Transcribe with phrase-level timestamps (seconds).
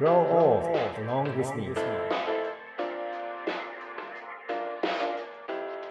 [0.00, 0.64] Grow old
[1.04, 1.68] along with me.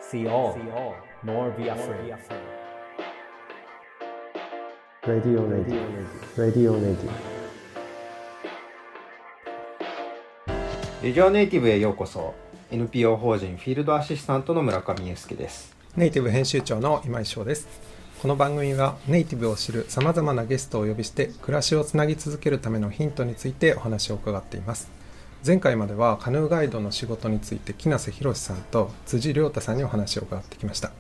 [0.02, 0.58] See all,
[1.24, 2.16] nor be afraid.
[5.06, 5.80] Radio Radio
[6.36, 7.12] Radio Radio
[11.04, 12.34] レジオネイティブへようこそ
[12.72, 17.89] NPO 法人フィールドアシスタントの村上裕介ですネイティブ編集長の今井翔です
[18.22, 24.92] この番組はネイティブを知るさまざまなゲストをお呼びして暮らしをつなぎ続けるためのヒントについてお話を伺っています。
[25.48, 30.92] 前回まではカヌーガイドの仕事について木梨博さんと辻亮太さんにお話を伺ってきました。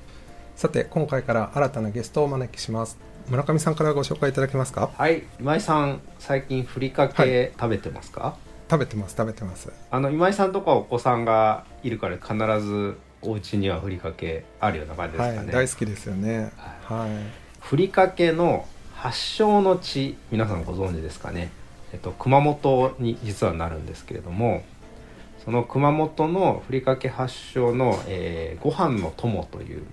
[0.56, 2.98] さて今回から新たなゲストをお招きします。
[3.28, 4.90] 村上さんからご紹介いただけますか？
[4.98, 5.24] はい。
[5.42, 8.38] 今井さん最近ふりかけ食べてますか、
[8.72, 9.74] 食べてます食べてます。
[9.92, 16.52] あの今井さんとかお子さんがいるから必ずお家にはふりかけあるような感じですかね、はい大好きですよね。
[16.84, 17.10] はい。
[17.60, 21.52] ふりかけの発祥の地皆さんご存知ですかね、
[21.94, 24.64] えっと、熊本に実はなるんですけれども
[25.46, 29.84] その熊本のふりかけ発祥の、えーご飯の友という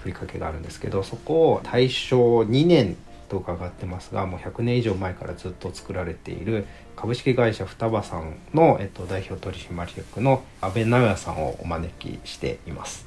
[0.00, 2.96] ふりかけがあるんですけどそこを大正2年
[3.28, 13.06] と伺ってますがもう100年以上前からずっと作られている株式会社双葉さんの、えっと、代表取締役の阿部直也さんをお招きしています。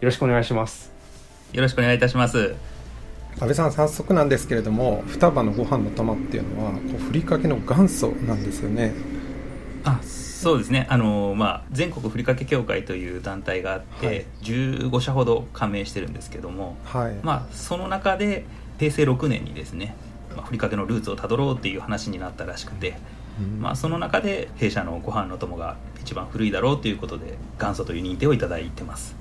[0.00, 0.92] よろしくお願いします。
[1.52, 2.54] よろしくお願いいたします。
[3.38, 8.94] 安倍さん早速なんですけれども双葉のご飯の玉っていうのはこうふりかけの元祖なんですよね。
[9.84, 10.86] あ、そうですね。
[10.88, 14.26] あのまあ全国ふりかけ協会という団体があって、はい。
[14.42, 18.44] 15社ほど加盟してるんですけども、はい、まあその中で
[18.78, 19.94] 平成6年にですね、
[20.36, 22.96] まあ、ふりかけのルーツをたどろうっていう話になったらしくて、
[23.40, 23.60] うん。
[23.60, 29.16] まあその中で弊社のご飯の友が一番古いだろうということで元祖という認定をいただいてます。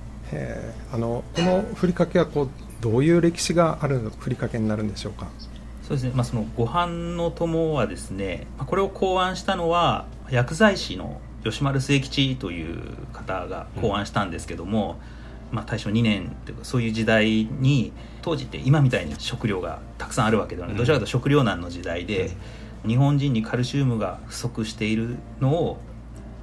[0.91, 2.49] あのこのふりかけはこう
[2.81, 5.27] どういう歴史があるふりかけになるんでしょうか？
[5.83, 12.79] そうですね、まあ、そのご飯の友はですね、まあ、これを考案したのは薬剤師の吉丸末吉という
[13.13, 14.99] 方が考案したんですけども、
[15.51, 17.93] まあ、大正2年というかそういう時代に
[18.25, 22.31] 当時って今みたいに食料がたくさんあるわけではなどちらかというと食糧難の時代で、
[22.87, 25.77] 日本人にカルシウムが不足しているのを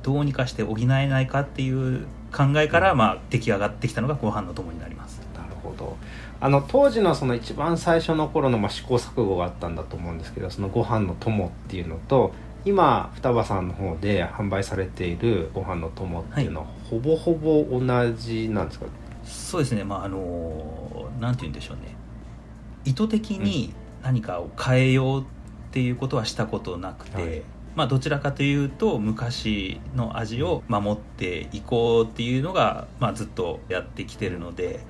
[0.05, 5.21] どうにかして補えないかっていう考えから、まあ、出来上がってきたのがご飯の友になります。
[5.37, 5.97] なるほど。
[6.41, 12.33] あの当時のその一番最初の頃のまあ試行錯誤があったんだと思うんですけどそのご飯の友っていうのと
[12.65, 18.87] 今双葉さんの方で販売されているご飯の友っていうのは、ほぼほぼ同じなんですか？
[19.25, 19.85] そうですね。
[19.85, 21.95] まああのなんて言うんでしょうね。
[22.85, 23.73] 意図的に
[24.03, 25.25] 何かを変えようっ
[25.71, 27.43] ていうことはしたことなくて、はい。
[27.75, 34.81] まあどちらかというと昔の味を守っていこうっていうのが、まあ、ずっとやってきてるので、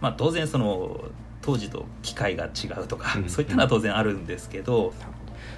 [0.00, 1.04] まあ、当然その
[1.42, 3.28] 当時と機械が違うとか、うん。
[3.28, 4.94] そういったのは当然あるんですけど、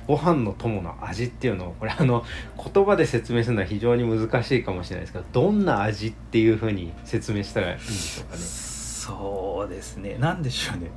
[0.07, 2.25] ご飯の友の味っていうのをこれあの
[2.73, 8.43] 言葉で説明するのは非常に難しいかもしれないですけどどんな味っていうふうに説明したらいいんでしょうかね？
[8.43, 10.17] そうですね。
[10.19, 10.91] なんでしょうね。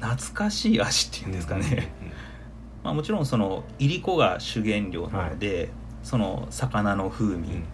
[0.00, 1.92] 懐かしい味っていうんですかね、
[2.82, 5.68] まあ、もちろんそのいりこが主原料なので、
[6.02, 7.54] その魚の風味うん。
[7.56, 7.64] うん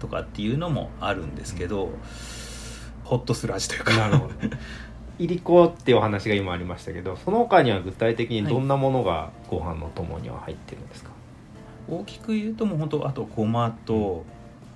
[0.00, 1.90] とかっていうのもあるんですけど、
[3.04, 3.96] ホッとする味というか。
[3.96, 4.34] なるほど
[5.20, 11.10] いりこっていうお話が今ありましたけどその他には具体的にどんなものがご飯の友には入ってるんですか、
[11.88, 14.24] 大きく言うともう本当あとごまと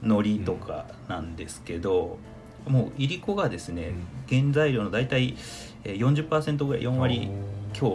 [0.02, 2.18] 海苔とかなんですけど、
[2.68, 3.92] もういりこがですね、
[4.28, 5.34] 原材料の大体
[5.84, 7.30] えー40%ぐらい4割
[7.78, 7.90] 今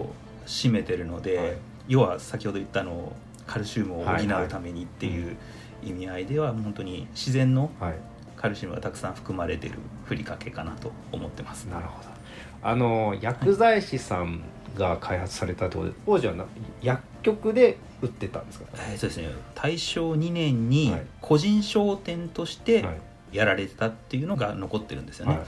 [0.48, 1.58] 日占めてるので、はい。
[1.88, 3.14] 要は先ほど言ったのを
[3.46, 5.38] カルシウムを補はいはいうためにっていう
[5.84, 7.94] 意味合いでは本当に自然のはい。
[8.36, 11.66] カルシウムがたくさん含まれてるふりかけかなと思ってます。
[11.66, 12.19] なるほど
[12.62, 14.42] あの薬剤師さん
[14.78, 16.46] が開発されたってことで当時はな
[16.82, 19.30] 薬局で売ってたんですか、えーそうですね。
[19.56, 21.06] 大正2年にはい。
[21.22, 22.98] 個人商店としてはい。
[23.32, 25.34] やられてたっていうのが残ってるんですよね。
[25.34, 25.46] はい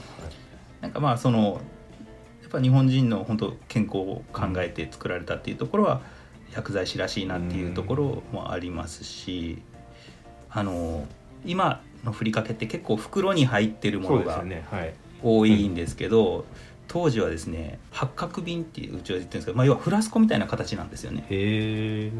[0.82, 1.60] なんかまあその
[2.42, 6.02] やっぱ日本人の本当健康を考えて作られたっていうところは
[6.52, 9.62] 薬剤師らしいなっていうところもありますし、
[10.50, 11.06] あの
[11.46, 14.44] 今のふりかけって結構袋に入ってるものが
[15.22, 16.44] 多いんですけど、
[16.88, 21.26] 当時はですね八角瓶っていううちは言ってるんですけど、まあ、要はフラスコみたいな形なんですよね。
[21.30, 22.10] へえ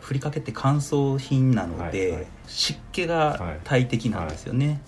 [0.00, 2.26] ふりかけって乾燥品なので、はいはい。
[2.46, 4.80] 湿気が大敵なんですよね、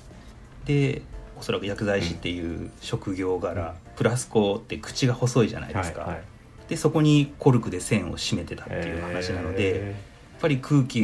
[0.64, 1.02] で
[1.38, 6.22] おそらく薬剤師っていう職業柄、フラスコって口が細いじゃないですか、はいはい。
[6.68, 9.96] でそこにコルクで線を締めてたっていう話なので、やっへ
[10.40, 11.00] ぱり空気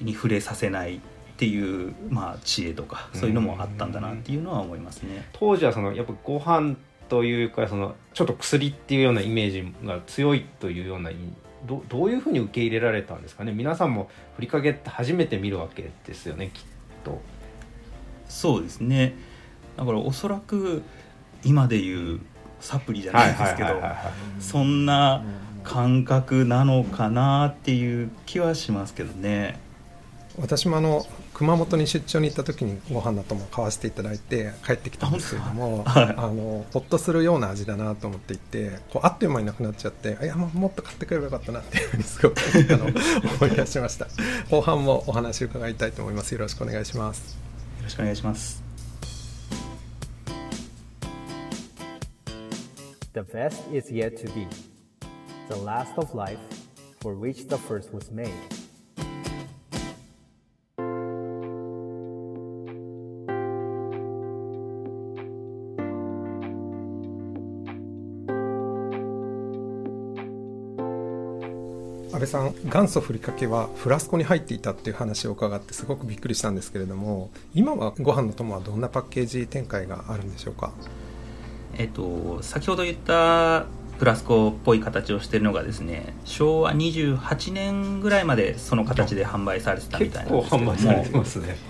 [0.00, 1.00] に触れさせないっ
[1.36, 5.26] ていう、まあ、知恵とかそういうのもあったんだなっていうのは思いますね。
[5.32, 6.76] 当時はそのやっぱご飯
[7.08, 11.16] というかそのちょっと薬っていうようなイメージが強いというようなイ
[11.66, 13.52] どどういうふうに受け入れられたんですかね？
[13.52, 16.62] 皆さんもふりかけって初めて見るわけですよねきっ
[17.04, 17.20] と。
[18.28, 19.14] そうですね
[19.76, 20.82] だからおそらく
[21.44, 22.20] 今でいう
[22.60, 23.80] サプリじゃないですけど
[24.40, 25.22] そんな
[25.62, 29.60] 感覚なのかなっていう気はしますけどね。
[30.40, 42.38] 私もあの熊本に出張に行った時にご飯のとも買わせていただいて帰ってきたんですけれども、はい、あのほっとするような味だなと思っていてこうあっという間になくなっちゃっていやもっと買ってくればよかったなっていうふうにすごく
[42.70, 42.86] あの
[43.40, 44.06] 思い出しました。
[44.50, 46.32] 後半もお話伺いたいと思います。
[46.32, 47.36] よろしくお願いします。
[47.78, 48.62] よろしくお願いします。
[53.14, 54.46] The best is yet to be.
[55.48, 56.38] The last of life
[57.00, 58.30] for which the first was made
[72.32, 80.72] さん元祖ふりかけはフラスコに入っていたっていう話を伺ってすごくびっくりしたんですけれども今はご飯の友はどんなパッケージ展開があるんでしょうか？
[81.78, 83.66] えっと先ほど言った
[83.98, 90.74] フラスコっぽい形をしているのがですね昭和28年ぐらいまでその形で販売されてたみたいなんですけども。
[90.74, 91.56] 販売されてますね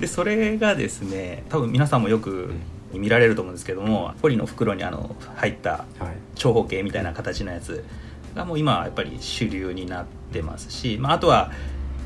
[0.00, 2.50] でそれがですね多分皆さんもよく
[2.98, 5.84] 見られると思うんですけどもポリの袋にあの入った
[6.34, 7.84] 長方形みたいな形のやつ
[8.34, 11.52] がもう今はやっぱり主流になってますし、まあ、あとは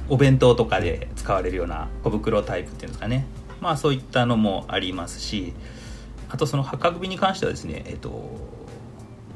[0.09, 3.27] お弁当とかで使われるような小袋タイプっていうんですかね。
[3.61, 5.55] まあそういったのもありますし
[6.29, 8.31] あとその墓首に関してはですねえっと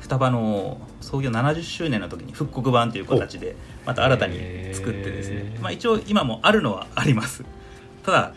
[0.00, 3.56] 双葉の創業70周年の時に復刻版という形で
[3.86, 4.38] また新たに
[4.74, 7.44] 作ってですね、まあ、一応今もあるのはあります。
[8.04, 8.34] ただ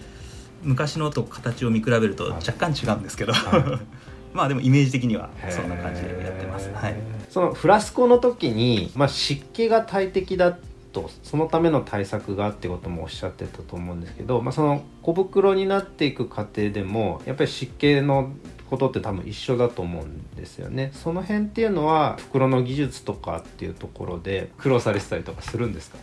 [0.63, 3.63] 昔のと形を見比べると若干違うんですけど、はい、
[4.33, 6.95] まあでもイメージ的にはそんな感じでやってます、はい、
[7.29, 10.57] そのフラスコの時に、まあ、湿気が大敵だ
[10.93, 18.31] とそのための対策がってこともおっしゃってたと思うんですけど、まあ、その小袋になっていく過程でもやっぱり湿気の
[18.69, 20.91] ことって多分一緒だと思うんですよね。
[20.93, 25.97] その辺っていうのは袋の技術とかっていうところで苦労されてたりとかするんですか？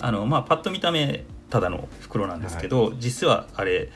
[0.00, 3.90] あのまあパッと見た目ただの袋なんですけど、はい、実はあれ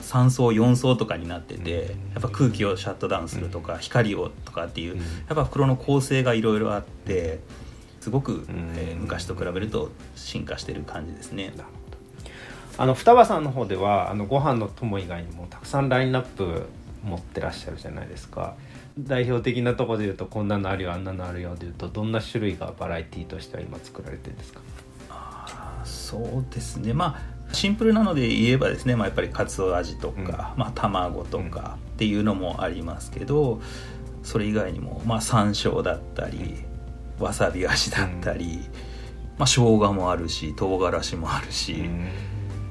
[0.00, 7.40] 3層4層とかになっててやっぱ空気をシャットダウンするとか光をとかっていうやっぱ袋の構成がいろいろあって
[8.00, 8.44] すごく、
[8.76, 11.52] えー、昔と比べると進化してる感じですね。
[12.78, 16.66] あの双葉さんの方ではあのご飯の友以外にもたくさんラインナップ
[17.02, 18.54] 持ってらっしゃるじゃないですか。
[18.98, 24.60] 代表的なとこでいうとこんなのあるよあんなのあるよでいうとどんな種類がバラエティーとしては今作られてるんですか？
[25.86, 26.92] そうですね。
[26.92, 30.26] まあシンプルなので言えばですね、まあ、やっぱりかつお味とか、うん、
[30.60, 33.60] まあ、卵とかっていうのもありますけど
[34.22, 36.56] それ以外にも、まあ、山椒だったり
[37.18, 38.60] わさび味だったり、うん。
[39.38, 42.08] まあ、生姜もあるし唐辛子もあるし、うん、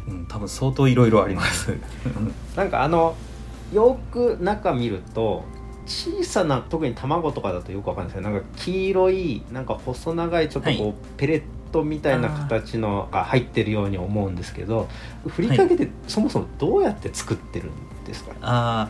[0.08, 1.74] うん、多分相当いろいろあります。
[2.56, 3.16] なんかあの
[3.74, 5.46] よく中見ると
[5.88, 14.88] 小さな特に卵とかだとよくわかんないですけどなんか黄色いなんか細長いちょっとこう、はい、ペレットみたいな形のが入ってるように思うんですけど
[15.28, 18.90] ふりかけてそもそもどうやって作ってるんですか、はい、あ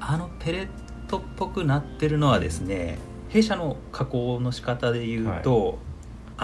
[0.00, 0.68] あのペレッ
[1.08, 5.76] トっぽくなってるのはですね弊社の加工の仕方でいうと、はい、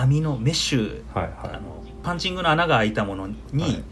[0.04, 3.82] 網のメッシュ、はいはい、あのパンチングの穴が開いたものに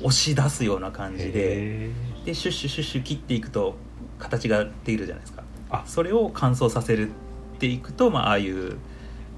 [0.00, 1.88] 押し出すような感じで、
[2.26, 3.76] でシュッシュシュッシュ切っていくと
[4.18, 5.42] 形ができるじゃないですか。
[5.70, 5.82] あ。
[5.86, 7.12] それを乾燥させるっ
[7.58, 8.76] ていくと、まあ、ああいう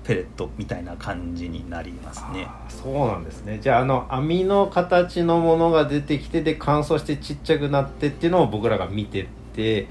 [0.06, 2.46] ペレットみたいな感じになりますね。
[2.68, 3.58] そうなんですね。
[3.60, 9.88] じゃああの網の形のものが出てきてで乾燥してちっちゃくなってっていうのを僕らが見てて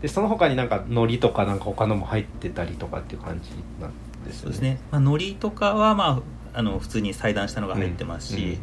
[0.00, 3.92] でその他になんか海苔とかなんか他のも入ってたりとかっていう感じなん
[4.24, 4.40] ですね。
[4.40, 6.22] そうですね、まあ、海苔とかはま
[6.54, 8.58] ああの普通に裁断したのが入ってますし、うんうん。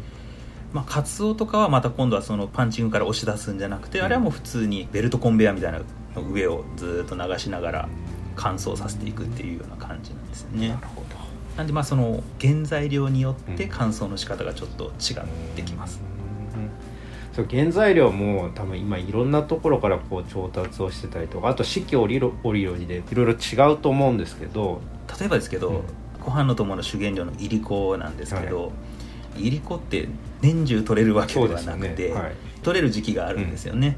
[0.74, 5.80] まあ、カツオとかはまた今度はそのパンチングから押し出すんじゃなくて、あれはもう普通にベルトコンベヤみたいな
[6.16, 7.90] の上をずっと流しながら
[8.36, 10.70] 乾燥させていくっていうような感じなんですよね。
[10.70, 11.08] なるほど。
[11.58, 15.26] なんでまあその原材料によって乾燥の仕方がちょっと違っ
[15.56, 16.02] てきます。
[17.34, 24.82] そう原材料も多分今いろんなところからこう調達をしてたりとかあと四季折々でいろいろ違うと思うんですけど。
[25.20, 25.82] 例えばですけど、うん、
[26.20, 28.70] ご飯の友の主原料のいりこなんですけど、は
[29.38, 30.10] い、いりこって
[30.42, 32.14] 年中取れるわけではなくて、ね。
[32.14, 33.98] はい、取れる時期があるんですよね、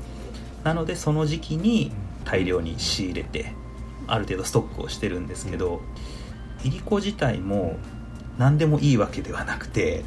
[0.59, 1.91] うん、なのでその時期に
[2.25, 3.53] 大量に仕入れて
[4.07, 5.81] ある程度ストックをしてるんですけど、
[6.63, 6.67] うん。
[6.67, 7.77] いりこ自体も
[8.37, 10.03] 何でもいいわけではなくて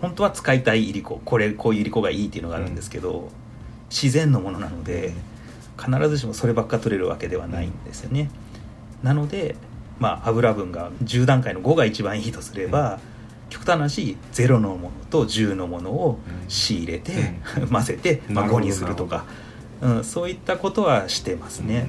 [0.00, 3.28] 本当は使いたいいりここれこういういりこがいいっていうのがあるんですけど、
[3.90, 5.14] 自然のものなので
[5.78, 8.30] 必ずしもそればっか取れるわけではないんですよね。
[9.02, 9.56] なので、
[9.98, 12.98] まあ、油分が10段階の5が一番いいとすれば、
[13.48, 17.34] 極端な話0のものと10のものを仕入れて、
[17.70, 19.24] 混ぜて、まあ、5にするとか、
[19.80, 21.88] うん、そういったことはしてますね。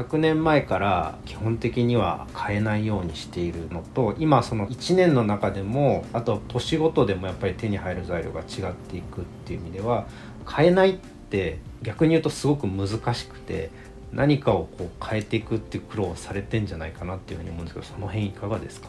[0.00, 10.06] 100年前から基本的には変えないようにしているのと今その1年の中でもあと年ごとでもやっぱり手に入る材料が違っていくっていう意味では
[10.48, 13.70] 変えないって逆に言うとすごく難しくて
[14.12, 18.88] 何かをこう変えていくっていう苦労をされてんじゃないかなっていうふうに思うんですけどその辺いかがですか？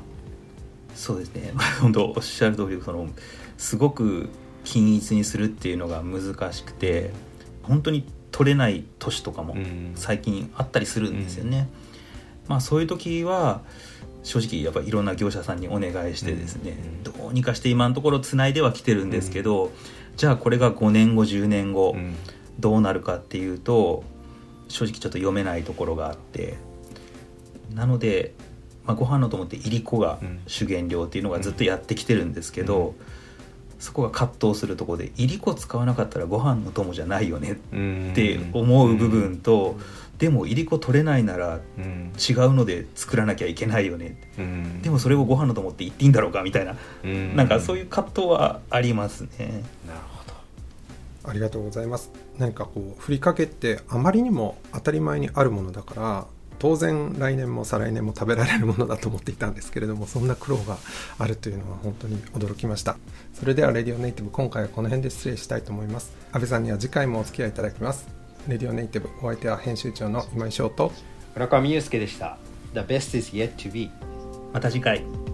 [0.96, 1.54] そうですね。
[1.82, 3.08] 本当おっしゃる通りその
[3.58, 4.30] すごく
[4.64, 7.12] 均一にするっていうのが難しくて
[7.64, 9.92] 本当に取れない年とかもうん。
[9.96, 11.70] 最近あったりするんですよね。
[12.48, 13.62] まあそういう時は
[14.24, 17.14] 正直やっぱりいろんな業者さんにお願いしてですね、うん。
[17.14, 19.72] どうにかして今のところつないではきてるんですけど、
[20.18, 22.16] じゃあこれが5年後10年後うん。
[22.60, 24.04] どうなるかっていうと
[24.68, 26.58] 正直ちょっと読めないところがあって
[27.74, 28.36] なので、
[28.86, 30.40] まあ、ご飯のと思っていりこがうん。
[30.46, 32.94] 主原料っていうのがずっとやってきてるんですけど、
[33.82, 37.56] そこが葛藤するところでいりこ使わなかったらご飯の友じゃないよねっ
[38.16, 39.76] て思う部分と、
[40.20, 42.12] でもいりこ取れないならうん。
[42.18, 44.18] 違うので作らなきゃいけないよね。
[44.38, 44.82] うん。
[44.84, 47.36] でもそれをご飯の友って言っていいんだろうかみたいな、うん。
[47.36, 49.64] なんかそういう葛藤はありますね。
[49.88, 51.30] なるほど。
[51.30, 52.12] ありがとうございます。
[52.38, 56.28] 何かこうふりかけってあまりにも当たり前にあるものだから
[56.62, 60.78] 当然来年も再来年も食べられるものだと思っていたんですけれどもそんな苦労が
[61.18, 62.98] あるというのは本当に驚きました。
[63.34, 66.16] それではレディオネイティブ今回はこの辺で失礼したいと思います。
[66.32, 68.08] 阿部さんには次回もお付き合いいただきます。
[68.48, 70.92] レディオネイティブお相手は編集長の今井翔と
[71.34, 72.38] 村上裕介でした。
[72.76, 73.90] The best is yet to be
[74.54, 75.31] また次回。